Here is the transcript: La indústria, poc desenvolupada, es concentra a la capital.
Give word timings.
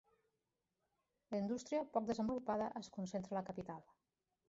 La 1.35 1.43
indústria, 1.43 1.83
poc 1.99 2.09
desenvolupada, 2.09 2.73
es 2.83 2.93
concentra 2.99 3.37
a 3.37 3.41
la 3.41 3.49
capital. 3.53 3.91